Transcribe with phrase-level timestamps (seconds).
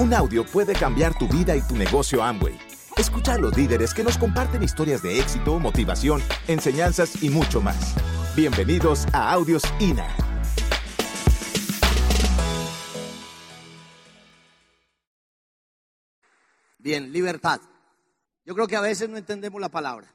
[0.00, 2.58] Un audio puede cambiar tu vida y tu negocio Amway.
[2.96, 7.94] Escucha a los líderes que nos comparten historias de éxito, motivación, enseñanzas y mucho más.
[8.34, 10.08] Bienvenidos a Audios INA.
[16.78, 17.60] Bien, libertad.
[18.46, 20.10] Yo creo que a veces no entendemos la palabra.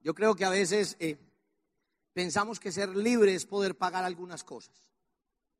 [0.00, 1.18] Yo creo que a veces eh,
[2.14, 4.74] pensamos que ser libre es poder pagar algunas cosas.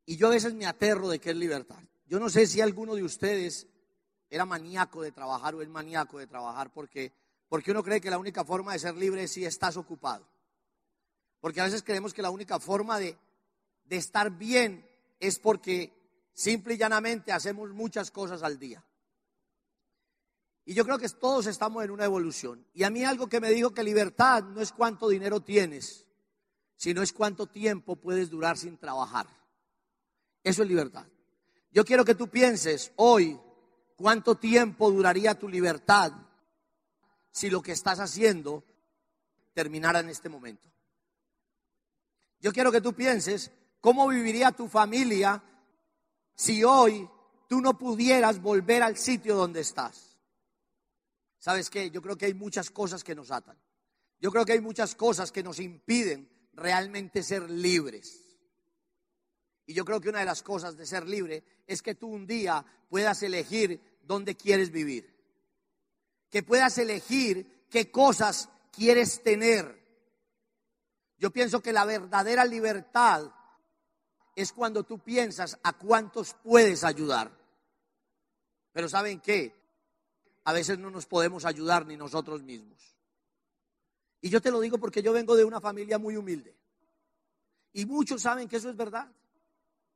[0.07, 1.79] Y yo a veces me aterro de qué es libertad.
[2.11, 3.69] Yo no sé si alguno de ustedes
[4.29, 7.13] era maníaco de trabajar o es maníaco de trabajar porque,
[7.49, 10.27] porque uno cree que la única forma de ser libre es si estás ocupado.
[11.39, 13.17] Porque a veces creemos que la única forma de,
[13.85, 14.85] de estar bien
[15.21, 15.93] es porque
[16.33, 18.85] simple y llanamente hacemos muchas cosas al día.
[20.65, 22.67] Y yo creo que todos estamos en una evolución.
[22.75, 26.09] Y a mí algo que me dijo que libertad no es cuánto dinero tienes,
[26.75, 29.29] sino es cuánto tiempo puedes durar sin trabajar.
[30.43, 31.07] Eso es libertad.
[31.71, 33.39] Yo quiero que tú pienses hoy
[33.97, 36.13] cuánto tiempo duraría tu libertad
[37.31, 38.65] si lo que estás haciendo
[39.55, 40.69] terminara en este momento.
[42.41, 45.43] Yo quiero que tú pienses cómo viviría tu familia
[46.35, 47.09] si hoy
[47.49, 50.17] tú no pudieras volver al sitio donde estás.
[51.39, 51.91] ¿Sabes qué?
[51.91, 53.59] Yo creo que hay muchas cosas que nos atan.
[54.19, 58.30] Yo creo que hay muchas cosas que nos impiden realmente ser libres.
[59.71, 62.27] Y yo creo que una de las cosas de ser libre es que tú un
[62.27, 65.17] día puedas elegir dónde quieres vivir.
[66.29, 69.81] Que puedas elegir qué cosas quieres tener.
[71.19, 73.33] Yo pienso que la verdadera libertad
[74.35, 77.31] es cuando tú piensas a cuántos puedes ayudar.
[78.73, 79.55] Pero ¿saben qué?
[80.47, 82.97] A veces no nos podemos ayudar ni nosotros mismos.
[84.21, 86.57] Y yo te lo digo porque yo vengo de una familia muy humilde.
[87.73, 89.09] Y muchos saben que eso es verdad.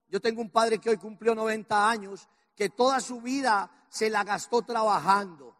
[0.08, 4.24] Yo tengo un padre que hoy cumplió 90 años, que toda su vida se la
[4.24, 5.56] gastó trabajando,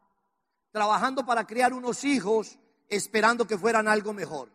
[0.71, 2.59] trabajando para criar unos hijos,
[2.89, 4.51] esperando que fueran algo mejor.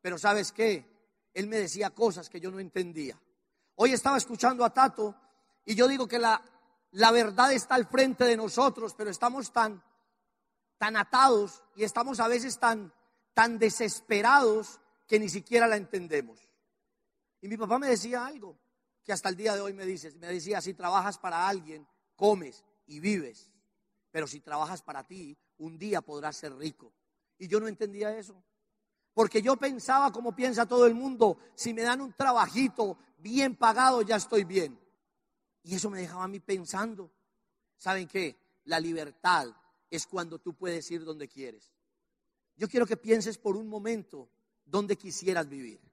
[0.00, 0.88] Pero sabes qué?
[1.34, 3.20] Él me decía cosas que yo no entendía.
[3.76, 5.14] Hoy estaba escuchando a Tato
[5.64, 6.42] y yo digo que la,
[6.92, 9.82] la verdad está al frente de nosotros, pero estamos tan,
[10.78, 12.92] tan atados y estamos a veces tan,
[13.34, 16.49] tan desesperados que ni siquiera la entendemos.
[17.40, 18.58] Y mi papá me decía algo
[19.02, 21.86] que hasta el día de hoy me dice, me decía, si trabajas para alguien,
[22.16, 23.50] comes y vives,
[24.10, 26.92] pero si trabajas para ti, un día podrás ser rico.
[27.38, 28.42] Y yo no entendía eso.
[29.14, 34.02] Porque yo pensaba como piensa todo el mundo, si me dan un trabajito bien pagado,
[34.02, 34.78] ya estoy bien.
[35.62, 37.10] Y eso me dejaba a mí pensando.
[37.76, 38.36] ¿Saben qué?
[38.64, 39.48] La libertad
[39.88, 41.72] es cuando tú puedes ir donde quieres.
[42.56, 44.28] Yo quiero que pienses por un momento
[44.64, 45.89] donde quisieras vivir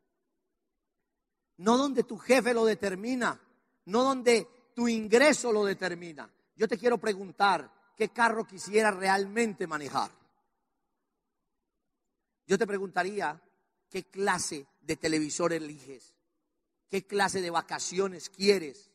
[1.58, 3.40] no donde tu jefe lo determina,
[3.86, 6.30] no donde tu ingreso lo determina.
[6.56, 10.12] Yo te quiero preguntar, ¿qué carro quisiera realmente manejar?
[12.46, 13.42] Yo te preguntaría,
[13.90, 16.14] ¿qué clase de televisor eliges?
[16.90, 18.90] ¿Qué clase de vacaciones quieres?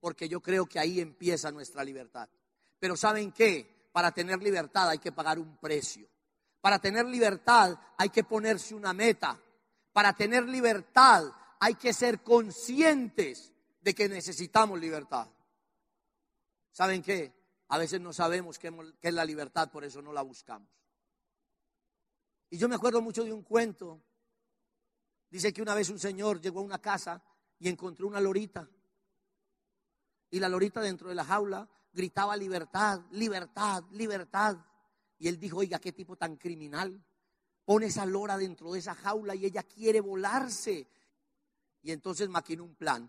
[0.00, 2.28] Porque yo creo que ahí empieza nuestra libertad.
[2.78, 3.88] Pero ¿saben qué?
[3.92, 6.08] Para tener libertad hay que pagar un precio.
[6.60, 9.38] Para tener libertad hay que ponerse una meta.
[9.92, 11.24] Para tener libertad
[11.60, 15.28] hay que ser conscientes de que necesitamos libertad.
[16.72, 17.32] ¿Saben qué?
[17.68, 18.72] A veces no sabemos qué,
[19.02, 20.68] es la libertad, por eso no la buscamos.
[22.50, 24.02] Y yo me acuerdo mucho de un cuento.
[25.30, 27.22] Dice que una vez un señor llegó a una casa
[27.58, 28.68] y encontró una lorita.
[30.30, 34.58] Y la lorita dentro de la jaula gritaba libertad, libertad, libertad.
[35.18, 37.02] Y él dijo, oiga, qué tipo tan criminal.
[37.64, 40.86] Pone esa lora dentro de esa jaula y ella quiere volarse.
[41.86, 43.08] Y entonces maquinó un plan.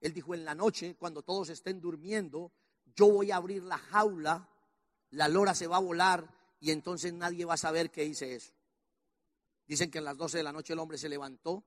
[0.00, 2.50] Él dijo, en la noche, cuando todos estén durmiendo,
[2.96, 4.50] yo voy a abrir la jaula,
[5.10, 6.28] la lora se va a volar
[6.58, 8.52] y entonces nadie va a saber que hice eso.
[9.68, 11.62] Dicen que en las 12 de la noche el hombre se levantó,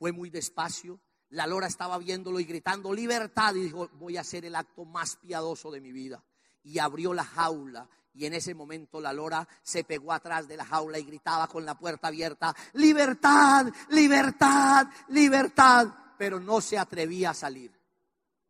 [0.00, 4.44] fue muy despacio, la lora estaba viéndolo y gritando libertad y dijo, voy a hacer
[4.44, 6.24] el acto más piadoso de mi vida.
[6.64, 10.64] Y abrió la jaula y en ese momento la lora se pegó atrás de la
[10.64, 15.88] jaula y gritaba con la puerta abierta, libertad, libertad, libertad,
[16.18, 17.72] pero no se atrevía a salir.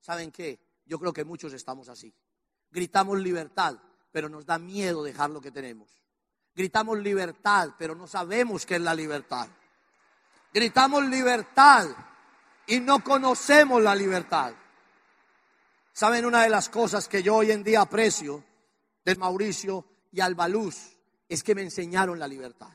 [0.01, 0.59] ¿Saben qué?
[0.85, 2.13] Yo creo que muchos estamos así.
[2.71, 3.77] Gritamos libertad,
[4.11, 6.03] pero nos da miedo dejar lo que tenemos.
[6.55, 9.49] Gritamos libertad, pero no sabemos qué es la libertad.
[10.53, 11.87] Gritamos libertad
[12.67, 14.53] y no conocemos la libertad.
[15.93, 18.45] ¿Saben una de las cosas que yo hoy en día aprecio?
[19.05, 22.73] De Mauricio y Albaluz es que me enseñaron la libertad.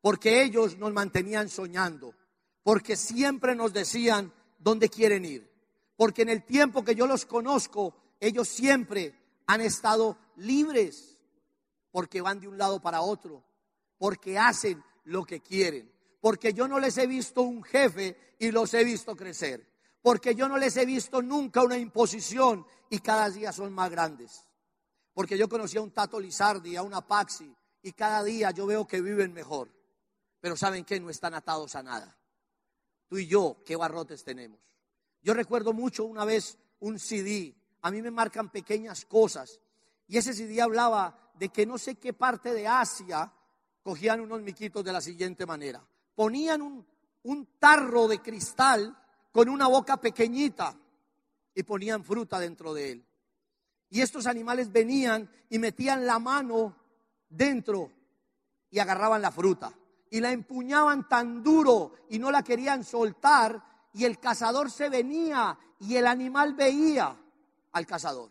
[0.00, 2.14] Porque ellos nos mantenían soñando.
[2.62, 5.50] Porque siempre nos decían dónde quieren ir.
[5.96, 9.14] Porque en el tiempo que yo los conozco, ellos siempre
[9.46, 11.16] han estado libres
[11.90, 13.42] porque van de un lado para otro,
[13.96, 18.74] porque hacen lo que quieren, porque yo no les he visto un jefe y los
[18.74, 19.66] he visto crecer,
[20.02, 24.45] porque yo no les he visto nunca una imposición y cada día son más grandes,
[25.16, 28.86] porque yo conocí a un Tato Lizardi, a una Paxi, y cada día yo veo
[28.86, 29.70] que viven mejor,
[30.40, 31.00] pero ¿saben qué?
[31.00, 32.14] No están atados a nada.
[33.08, 34.60] Tú y yo, ¿qué barrotes tenemos?
[35.22, 39.58] Yo recuerdo mucho una vez un CD, a mí me marcan pequeñas cosas,
[40.06, 43.32] y ese CD hablaba de que no sé qué parte de Asia
[43.82, 45.82] cogían unos miquitos de la siguiente manera.
[46.14, 46.86] Ponían un,
[47.22, 48.94] un tarro de cristal
[49.32, 50.78] con una boca pequeñita
[51.54, 53.06] y ponían fruta dentro de él.
[53.90, 56.76] Y estos animales venían y metían la mano
[57.28, 57.90] dentro
[58.70, 59.72] y agarraban la fruta.
[60.10, 63.88] Y la empuñaban tan duro y no la querían soltar.
[63.92, 67.16] Y el cazador se venía y el animal veía
[67.72, 68.30] al cazador.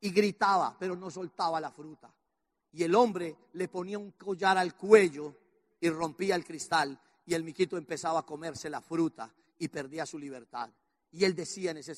[0.00, 2.12] Y gritaba, pero no soltaba la fruta.
[2.72, 5.36] Y el hombre le ponía un collar al cuello
[5.80, 6.98] y rompía el cristal.
[7.26, 10.70] Y el miquito empezaba a comerse la fruta y perdía su libertad.
[11.12, 11.94] Y él decía en ese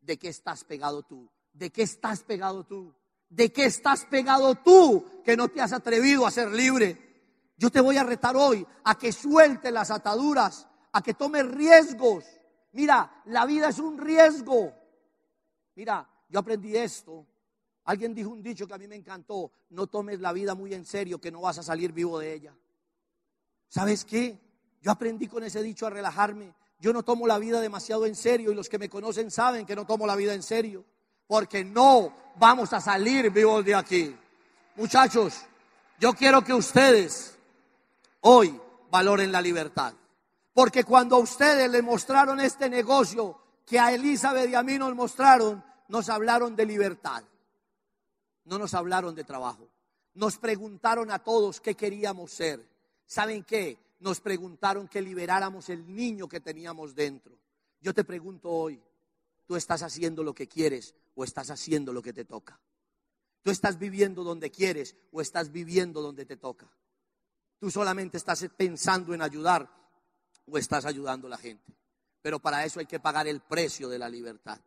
[0.00, 1.28] ¿de qué estás pegado tú?
[1.52, 2.94] ¿De qué estás pegado tú?
[3.28, 7.12] ¿De qué estás pegado tú que no te has atrevido a ser libre?
[7.56, 12.24] Yo te voy a retar hoy a que suelte las ataduras, a que tomes riesgos.
[12.72, 14.74] Mira, la vida es un riesgo.
[15.74, 17.26] Mira, yo aprendí esto.
[17.84, 20.84] Alguien dijo un dicho que a mí me encantó, no tomes la vida muy en
[20.84, 22.56] serio que no vas a salir vivo de ella.
[23.68, 24.38] ¿Sabes qué?
[24.80, 26.54] Yo aprendí con ese dicho a relajarme.
[26.78, 29.76] Yo no tomo la vida demasiado en serio y los que me conocen saben que
[29.76, 30.84] no tomo la vida en serio
[31.26, 34.16] porque no vamos a salir vivos de aquí.
[34.76, 35.42] Muchachos,
[35.98, 37.38] yo quiero que ustedes
[38.20, 38.58] hoy
[38.90, 39.94] valoren la libertad.
[40.54, 44.94] Porque cuando a ustedes le mostraron este negocio que a Elizabeth y a mí nos
[44.94, 47.22] mostraron, nos hablaron de libertad.
[48.44, 49.68] No nos hablaron de trabajo.
[50.14, 52.60] Nos preguntaron a todos qué queríamos ser.
[53.06, 53.78] ¿Saben qué?
[54.00, 57.32] Nos preguntaron que liberáramos el niño que teníamos dentro.
[57.80, 58.82] Yo te pregunto hoy,
[59.46, 62.60] ¿tú estás haciendo lo que quieres o estás haciendo lo que te toca.
[63.42, 66.70] Tú estás viviendo donde quieres o estás viviendo donde te toca.
[67.58, 69.68] Tú solamente estás pensando en ayudar
[70.46, 71.76] o estás ayudando a la gente.
[72.20, 74.60] Pero para eso hay que pagar el precio de la libertad.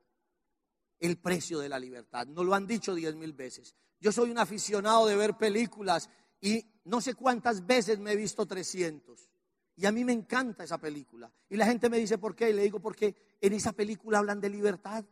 [1.00, 2.28] El precio de la libertad.
[2.28, 3.76] Nos lo han dicho diez mil veces.
[4.00, 6.10] Yo soy un aficionado de ver películas
[6.42, 9.30] y no sé cuántas veces me he visto 300.
[9.78, 11.32] Y a mí me encanta esa película.
[11.50, 12.50] Y la gente me dice, ¿por qué?
[12.50, 15.04] Y le digo, porque en esa película hablan de libertad.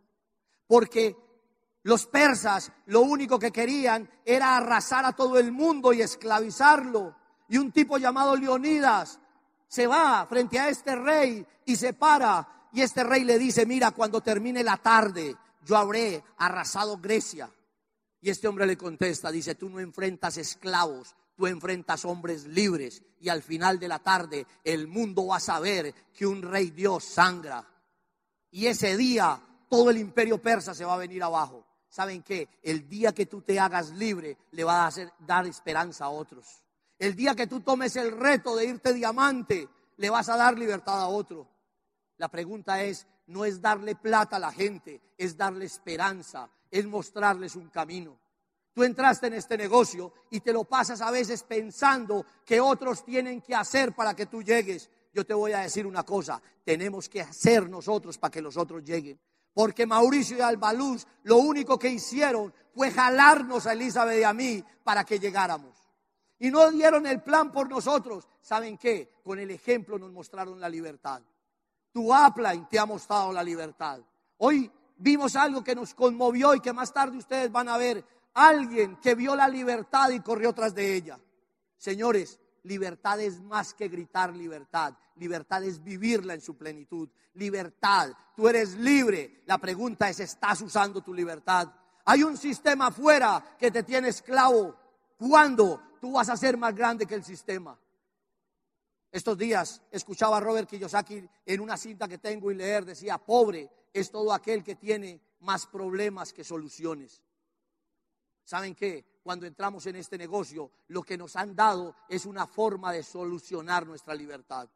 [0.67, 1.15] Porque
[1.83, 7.15] los persas lo único que querían era arrasar a todo el mundo y esclavizarlo.
[7.49, 9.19] Y un tipo llamado Leonidas
[9.67, 12.69] se va frente a este rey y se para.
[12.71, 15.35] Y este rey le dice, mira, cuando termine la tarde,
[15.65, 17.51] yo habré arrasado Grecia.
[18.21, 23.03] Y este hombre le contesta, dice, tú no enfrentas esclavos, tú enfrentas hombres libres.
[23.19, 27.03] Y al final de la tarde el mundo va a saber que un rey Dios
[27.03, 27.67] sangra.
[28.51, 31.65] Y ese día todo el imperio persa se va a venir abajo.
[31.89, 32.49] ¿Saben qué?
[32.61, 36.63] El día que tú te hagas libre, le va a dar esperanza a otros.
[36.97, 41.01] El día que tú tomes el reto de irte diamante, le vas a dar libertad
[41.01, 41.47] a otro.
[42.17, 47.55] La pregunta es, no es darle plata a la gente, es darle esperanza, es mostrarles
[47.55, 48.19] un camino.
[48.73, 53.41] Tú entraste en este negocio y te lo pasas a veces pensando que otros tienen
[53.41, 54.89] que hacer para que tú llegues.
[55.13, 58.83] Yo te voy a decir una cosa, tenemos que hacer nosotros para que los otros
[58.83, 59.19] lleguen.
[59.53, 64.63] Porque Mauricio y Albaluz lo único que hicieron fue jalarnos a Elizabeth y a mí
[64.83, 65.77] para que llegáramos.
[66.39, 68.27] Y no dieron el plan por nosotros.
[68.41, 69.13] ¿Saben qué?
[69.23, 71.21] Con el ejemplo nos mostraron la libertad.
[71.91, 74.01] Tu upline te ha mostrado la libertad.
[74.37, 78.03] Hoy vimos algo que nos conmovió y que más tarde ustedes van a ver.
[78.33, 81.19] Alguien que vio la libertad y corrió tras de ella.
[81.77, 84.95] Señores, libertad es más que gritar libertad.
[85.15, 87.09] Libertad es vivirla en su plenitud.
[87.33, 89.43] Libertad, tú eres libre.
[89.45, 91.71] La pregunta es, ¿estás usando tu libertad?
[92.05, 94.75] Hay un sistema afuera que te tiene esclavo.
[95.17, 97.79] ¿Cuándo tú vas a ser más grande que el sistema?
[99.11, 103.69] Estos días escuchaba a Robert Kiyosaki en una cinta que tengo y leer, decía, pobre
[103.93, 107.21] es todo aquel que tiene más problemas que soluciones.
[108.43, 109.19] ¿Saben qué?
[109.23, 113.87] Cuando entramos en este negocio, lo que nos han dado es una forma de solucionar
[113.87, 114.69] nuestra libertad.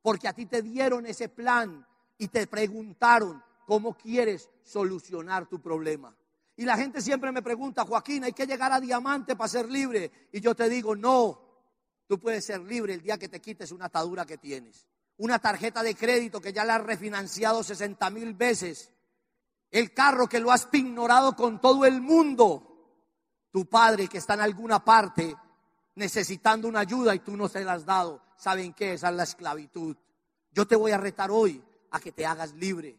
[0.00, 1.86] Porque a ti te dieron ese plan
[2.18, 6.16] y te preguntaron cómo quieres solucionar tu problema.
[6.56, 10.28] Y la gente siempre me pregunta, Joaquín, hay que llegar a diamante para ser libre.
[10.32, 11.40] Y yo te digo, no,
[12.06, 14.86] tú puedes ser libre el día que te quites una atadura que tienes.
[15.16, 18.92] Una tarjeta de crédito que ya la has refinanciado 60 mil veces
[19.72, 22.71] el carro que lo has ignorado con todo el mundo,
[23.52, 25.36] tu padre que está en alguna parte
[25.94, 28.22] necesitando una ayuda y tú no se la has dado.
[28.36, 28.94] ¿Saben qué?
[28.94, 29.96] Esa es la esclavitud.
[30.50, 32.98] Yo te voy a retar hoy a que te hagas libre.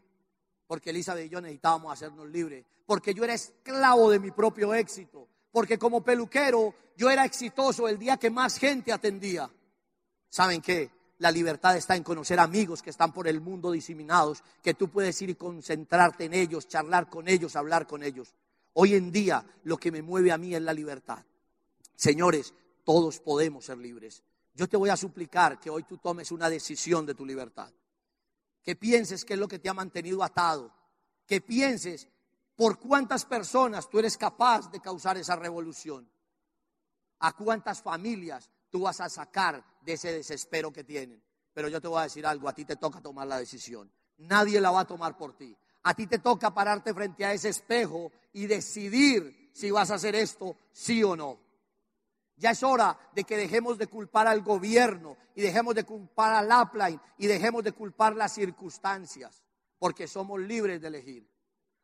[0.66, 2.64] Porque Elizabeth y yo necesitábamos hacernos libres.
[2.86, 5.28] Porque yo era esclavo de mi propio éxito.
[5.50, 9.50] Porque como peluquero yo era exitoso el día que más gente atendía.
[10.28, 10.90] ¿Saben qué?
[11.18, 15.20] La libertad está en conocer amigos que están por el mundo diseminados, que tú puedes
[15.22, 18.34] ir y concentrarte en ellos, charlar con ellos, hablar con ellos.
[18.74, 21.24] Hoy en día lo que me mueve a mí es la libertad.
[21.96, 22.54] Señores,
[22.84, 24.22] todos podemos ser libres.
[24.52, 27.72] Yo te voy a suplicar que hoy tú tomes una decisión de tu libertad.
[28.62, 30.72] Que pienses qué es lo que te ha mantenido atado.
[31.26, 32.08] Que pienses
[32.56, 36.08] por cuántas personas tú eres capaz de causar esa revolución.
[37.20, 41.22] A cuántas familias tú vas a sacar de ese desespero que tienen.
[41.52, 43.90] Pero yo te voy a decir algo, a ti te toca tomar la decisión.
[44.18, 45.56] Nadie la va a tomar por ti.
[45.84, 50.14] A ti te toca pararte frente a ese espejo y decidir si vas a hacer
[50.16, 51.38] esto, sí o no.
[52.36, 56.50] Ya es hora de que dejemos de culpar al gobierno y dejemos de culpar al
[56.50, 59.42] upline y dejemos de culpar las circunstancias,
[59.78, 61.28] porque somos libres de elegir,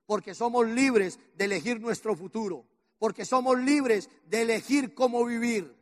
[0.07, 2.67] porque somos libres de elegir nuestro futuro,
[2.99, 5.77] porque somos libres de elegir cómo vivir.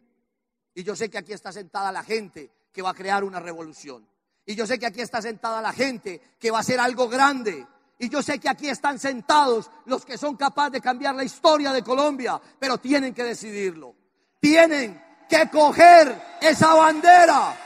[0.75, 4.07] Y yo sé que aquí está sentada la gente que va a crear una revolución.
[4.45, 7.67] Y yo sé que aquí está sentada la gente que va a hacer algo grande.
[7.99, 11.73] Y yo sé que aquí están sentados los que son capaces de cambiar la historia
[11.73, 13.95] de Colombia, pero tienen que decidirlo.
[14.41, 17.57] Tienen que coger esa bandera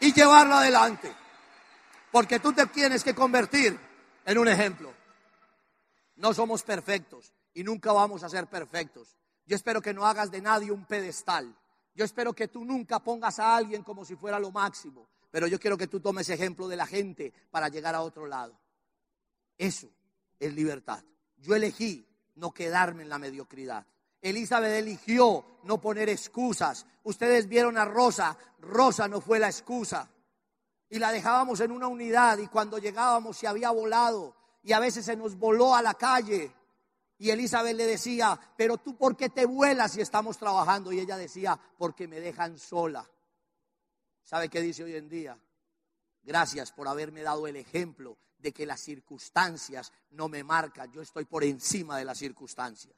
[0.00, 1.14] y llevarla adelante.
[2.10, 3.78] Porque tú te tienes que convertir
[4.24, 4.92] en un ejemplo.
[6.16, 9.16] No somos perfectos y nunca vamos a ser perfectos.
[9.46, 11.54] Yo espero que no hagas de nadie un pedestal.
[11.94, 15.60] Yo espero que tú nunca pongas a alguien como si fuera lo máximo, pero yo
[15.60, 18.58] quiero que tú tomes ejemplo de la gente para llegar a otro lado.
[19.58, 19.88] Eso
[20.38, 21.02] es libertad.
[21.36, 23.86] Yo elegí no quedarme en la mediocridad.
[24.20, 26.86] Elizabeth eligió no poner excusas.
[27.04, 30.10] Ustedes vieron a Rosa, Rosa no fue la excusa.
[30.88, 35.04] Y la dejábamos en una unidad y cuando llegábamos se había volado y a veces
[35.04, 36.52] se nos voló a la calle
[37.18, 40.92] y Elizabeth le decía, pero tú por qué te vuelas si estamos trabajando?
[40.92, 43.08] Y ella decía, porque me dejan sola.
[44.22, 45.38] ¿Sabe qué dice hoy en día?
[46.22, 51.24] Gracias por haberme dado el ejemplo de que las circunstancias no me marcan, yo estoy
[51.24, 52.94] por encima de las circunstancias.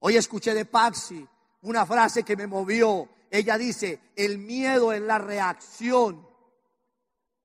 [0.00, 1.26] Hoy escuché de Paxi
[1.62, 3.08] una frase que me movió.
[3.30, 6.26] Ella dice, el miedo es la reacción,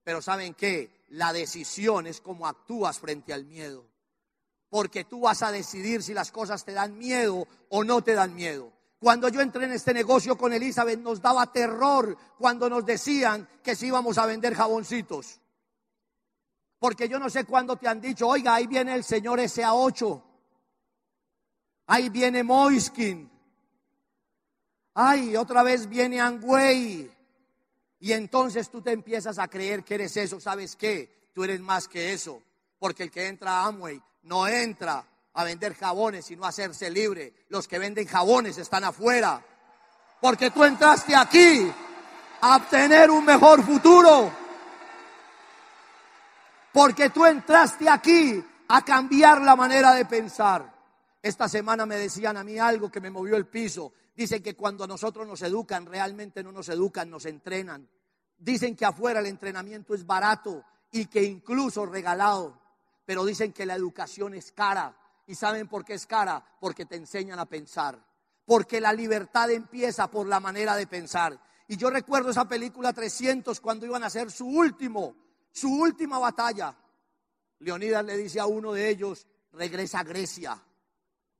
[0.03, 1.05] pero ¿saben qué?
[1.10, 3.91] La decisión es como actúas frente al miedo
[4.72, 8.34] porque tú vas a decidir si las cosas te dan miedo o no te dan
[8.34, 8.72] miedo.
[9.00, 13.75] Cuando yo entré en este negocio con Elizabeth nos daba terror cuando nos decían que
[13.75, 15.40] si íbamos a vender jaboncitos.
[16.81, 20.23] Porque yo no sé cuándo te han dicho, oiga, ahí viene el señor SA8.
[21.85, 23.29] Ahí viene Moiskin.
[24.95, 27.07] Ay, otra vez viene Angway.
[28.00, 30.39] Y entonces tú te empiezas a creer que eres eso.
[30.39, 31.29] ¿Sabes qué?
[31.35, 32.41] Tú eres más que eso.
[32.79, 37.45] Porque el que entra a Amway no entra a vender jabones, sino a hacerse libre.
[37.50, 39.45] Los que venden jabones están afuera.
[40.19, 41.71] Porque tú entraste aquí
[42.41, 44.40] a obtener un mejor futuro.
[46.73, 50.73] Porque tú entraste aquí a cambiar la manera de pensar.
[51.21, 53.93] Esta semana me decían a mí algo que me movió el piso.
[54.15, 57.87] Dicen que cuando nosotros nos educan, realmente no nos educan, nos entrenan.
[58.37, 62.61] Dicen que afuera el entrenamiento es barato y que incluso regalado
[63.11, 64.95] pero dicen que la educación es cara.
[65.27, 66.41] ¿Y saben por qué es cara?
[66.61, 67.99] Porque te enseñan a pensar.
[68.45, 71.37] Porque la libertad empieza por la manera de pensar.
[71.67, 75.15] Y yo recuerdo esa película 300 cuando iban a hacer su último,
[75.51, 76.77] su última batalla.
[77.60, 80.62] Leonidas le dice a uno de ellos, regresa a Grecia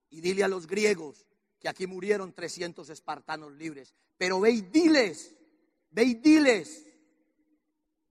[0.10, 1.26] y dile a los griegos
[1.60, 3.94] que aquí murieron 300 espartanos libres.
[4.18, 5.36] Pero ve y diles,
[5.90, 6.86] ve y diles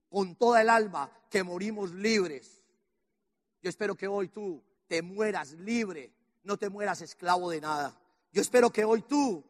[0.09, 2.61] con toda el alma que morimos libres
[3.61, 6.11] yo espero que hoy tú te mueras libre,
[6.43, 7.97] no te mueras esclavo de nada.
[8.31, 9.43] Yo espero que hoy tú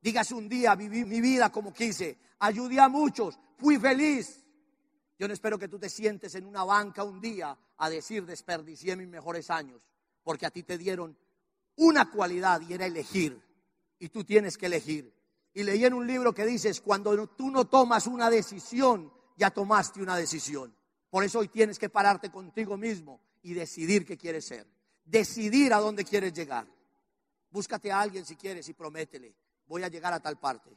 [0.00, 4.44] digas un día, viví mi vida como quise, ayudé a muchos, fui feliz.
[5.18, 8.94] Yo no espero que tú te sientes en una banca un día a decir desperdicié
[8.94, 9.88] mis mejores años,
[10.22, 11.18] porque a ti te dieron
[11.76, 13.40] una cualidad y era elegir,
[13.98, 15.12] y tú tienes que elegir.
[15.54, 20.00] Y leí en un libro que dices, cuando tú no tomas una decisión, ya tomaste
[20.00, 20.72] una decisión.
[21.10, 24.66] Por eso hoy tienes que pararte contigo mismo y decidir qué quieres ser.
[25.04, 26.66] Decidir a dónde quieres llegar.
[27.50, 29.34] Búscate a alguien si quieres y prométele,
[29.66, 30.70] voy a llegar a tal parte.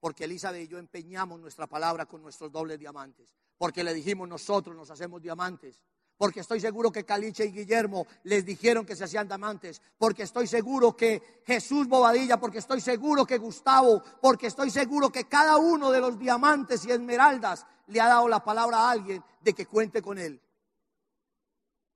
[0.00, 3.36] Porque Elizabeth y yo empeñamos nuestra palabra con nuestros dobles diamantes.
[3.58, 5.80] Porque le dijimos nosotros nos hacemos diamantes.
[6.18, 10.46] porque estoy seguro que Caliche y Guillermo les dijeron que se hacían diamantes, porque estoy
[10.46, 15.90] seguro que Jesús Bobadilla, porque estoy seguro que Gustavo, porque estoy seguro que cada uno
[15.90, 20.00] de los diamantes y esmeraldas le ha dado la palabra a alguien de que cuente
[20.00, 20.40] con él.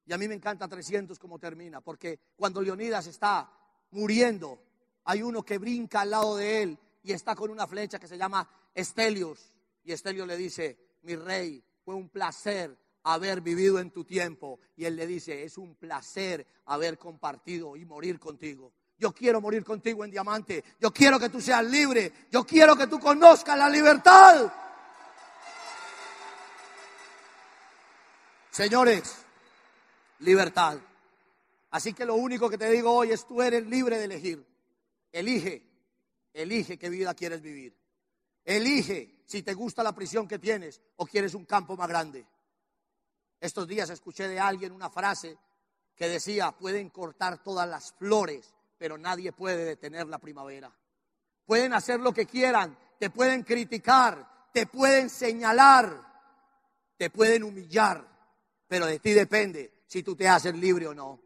[0.07, 3.50] Y a mí me encanta 300 como termina, porque cuando Leonidas está
[3.93, 4.61] muriendo,
[5.05, 8.19] hay uno que brinca al lado de él y está con una flecha que se
[8.19, 9.52] llama Estelios.
[9.85, 14.61] Y Estelios le dice, mi rey, fue un placer haber vivido en tu tiempo.
[14.76, 18.73] Y él le dice, es un placer haber compartido y morir contigo.
[18.99, 20.62] Yo quiero morir contigo en diamante.
[20.78, 22.12] Yo quiero que tú seas libre.
[22.30, 24.52] Yo quiero que tú conozcas la libertad.
[28.50, 29.25] Señores,
[30.19, 30.78] libertad.
[31.71, 34.47] Así que lo único que te digo hoy es tú eres libre de elegir.
[35.12, 35.62] Elige,
[36.35, 37.75] elige qué vida quieres vivir.
[38.45, 42.27] Elige si te gusta la prisión que tienes o quieres un campo más grande.
[43.39, 45.39] Estos días escuché de alguien una frase
[45.95, 50.77] que decía, pueden cortar todas las flores, pero nadie puede detener la primavera.
[51.47, 55.97] Pueden hacer lo que quieran, te pueden criticar, te pueden señalar,
[56.97, 58.05] te pueden humillar,
[58.67, 61.21] pero de ti depende si tú te haces libre o no.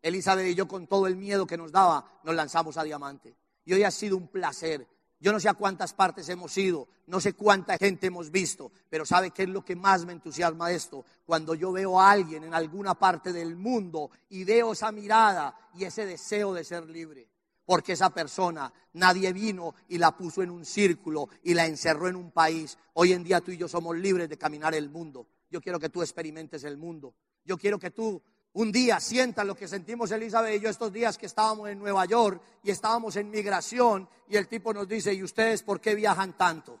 [0.00, 3.36] Elizabeth y yo con todo el miedo que nos daba, nos lanzamos a Diamante.
[3.66, 4.86] Y hoy ha sido un placer
[5.22, 9.06] yo no sé a cuántas partes hemos ido, no sé cuánta gente hemos visto, pero
[9.06, 11.04] ¿sabe qué es lo que más me entusiasma de esto?
[11.24, 15.84] Cuando yo veo a alguien en alguna parte del mundo y veo esa mirada y
[15.84, 17.28] ese deseo de ser libre.
[17.64, 22.16] Porque esa persona nadie vino y la puso en un círculo y la encerró en
[22.16, 22.76] un país.
[22.94, 25.28] Hoy en día tú y yo somos libres de caminar el mundo.
[25.48, 27.14] Yo quiero que tú experimentes el mundo.
[27.44, 28.20] Yo quiero que tú
[28.54, 32.04] un día sientan lo que sentimos Elizabeth y yo estos días que estábamos en Nueva
[32.04, 36.36] York y estábamos en migración y el tipo nos dice, ¿y ustedes por qué viajan
[36.36, 36.78] tanto?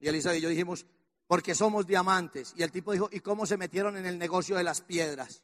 [0.00, 0.86] Y Elizabeth y yo dijimos,
[1.26, 2.54] porque somos diamantes.
[2.56, 5.42] Y el tipo dijo, ¿y cómo se metieron en el negocio de las piedras?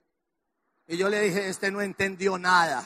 [0.86, 2.84] Y yo le dije, este no entendió nada.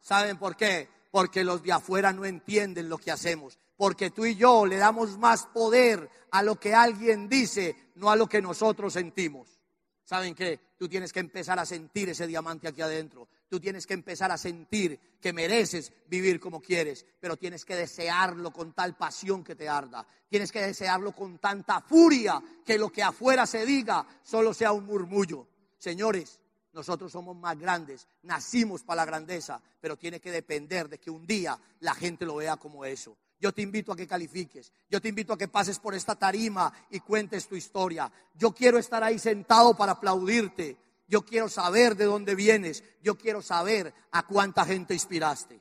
[0.00, 0.88] ¿Saben por qué?
[1.10, 3.58] Porque los de afuera no entienden lo que hacemos.
[3.76, 8.16] Porque tú y yo le damos más poder a lo que alguien dice, no a
[8.16, 9.60] lo que nosotros sentimos.
[10.04, 10.60] ¿Saben qué?
[10.76, 13.28] Tú tienes que empezar a sentir ese diamante aquí adentro.
[13.48, 18.52] Tú tienes que empezar a sentir que mereces vivir como quieres, pero tienes que desearlo
[18.52, 20.06] con tal pasión que te arda.
[20.28, 24.84] Tienes que desearlo con tanta furia que lo que afuera se diga solo sea un
[24.84, 25.48] murmullo.
[25.78, 26.40] Señores,
[26.74, 31.26] nosotros somos más grandes, nacimos para la grandeza, pero tiene que depender de que un
[31.26, 33.16] día la gente lo vea como eso.
[33.38, 34.72] Yo te invito a que califiques.
[34.88, 38.10] Yo te invito a que pases por esta tarima y cuentes tu historia.
[38.34, 40.76] Yo quiero estar ahí sentado para aplaudirte.
[41.06, 42.82] Yo quiero saber de dónde vienes.
[43.02, 45.60] Yo quiero saber a cuánta gente inspiraste.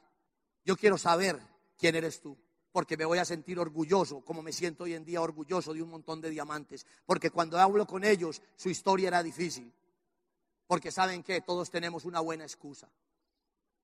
[0.64, 1.40] Yo quiero saber
[1.78, 2.38] quién eres tú.
[2.72, 5.90] Porque me voy a sentir orgulloso, como me siento hoy en día orgulloso de un
[5.90, 6.86] montón de diamantes.
[7.06, 9.72] Porque cuando hablo con ellos, su historia era difícil.
[10.68, 12.90] Porque saben que todos tenemos una buena excusa.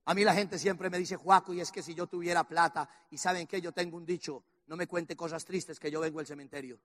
[0.06, 2.90] A mí la gente siempre me dice, Juaco, y es que si yo tuviera plata,
[3.12, 6.20] y saben que yo tengo un dicho, no me cuente cosas tristes que yo vengo
[6.20, 6.80] al cementerio.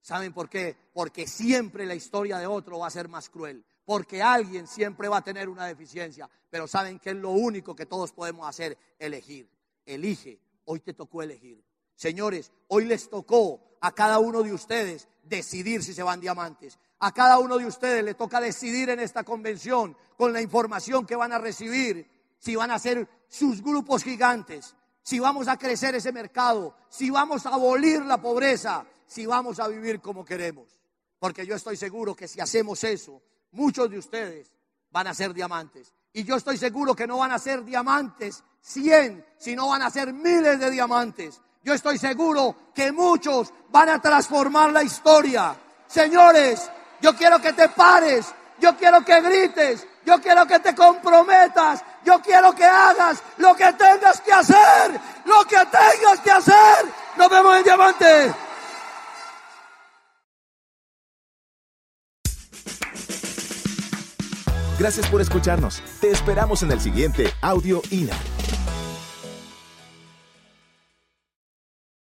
[0.00, 0.76] ¿Saben por qué?
[0.92, 3.64] Porque siempre la historia de otro va a ser más cruel.
[3.84, 6.30] Porque alguien siempre va a tener una deficiencia.
[6.48, 9.50] Pero saben que es lo único que todos podemos hacer, elegir.
[9.84, 10.40] Elige.
[10.66, 11.64] Hoy te tocó elegir.
[11.96, 16.78] Señores, hoy les tocó a cada uno de ustedes decidir si se van diamantes.
[17.00, 21.16] A cada uno de ustedes le toca decidir en esta convención con la información que
[21.16, 22.15] van a recibir
[22.46, 27.44] si van a ser sus grupos gigantes, si vamos a crecer ese mercado, si vamos
[27.44, 30.68] a abolir la pobreza, si vamos a vivir como queremos.
[31.18, 34.52] Porque yo estoy seguro que si hacemos eso, muchos de ustedes
[34.92, 35.92] van a ser diamantes.
[36.12, 40.12] Y yo estoy seguro que no van a ser diamantes 100, sino van a ser
[40.12, 41.40] miles de diamantes.
[41.64, 45.56] Yo estoy seguro que muchos van a transformar la historia.
[45.88, 51.84] Señores, yo quiero que te pares, yo quiero que grites, yo quiero que te comprometas.
[52.04, 55.00] Yo quiero que hagas lo que tengas que hacer.
[55.24, 56.86] Lo que tengas que hacer.
[57.16, 58.34] Nos vemos en Diamante.
[64.78, 65.82] Gracias por escucharnos.
[66.00, 68.35] Te esperamos en el siguiente Audio INA.